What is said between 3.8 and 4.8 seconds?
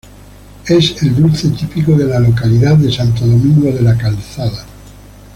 la Calzada.